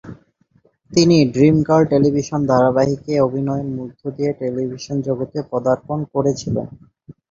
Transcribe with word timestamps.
তিনি 0.91 1.17
"dream 1.33 1.55
girl" 1.67 1.83
television 1.91 2.41
ধারাবাহিকে 2.51 3.13
অভিনয়ের 3.27 3.69
মধ্য 3.77 4.01
দিয়ে 4.15 4.31
টেলিভিশন 4.41 4.97
জগতে 5.07 5.39
পদার্পণ 5.51 5.99
করেছিলেন। 6.13 6.67